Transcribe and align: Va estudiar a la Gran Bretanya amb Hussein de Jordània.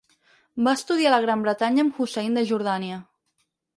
Va 0.67 0.73
estudiar 0.77 1.11
a 1.11 1.13
la 1.15 1.19
Gran 1.25 1.43
Bretanya 1.45 1.85
amb 1.87 1.99
Hussein 2.05 2.39
de 2.41 2.45
Jordània. 2.53 2.99